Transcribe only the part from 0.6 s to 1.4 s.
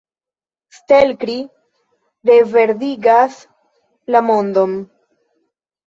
Stelkri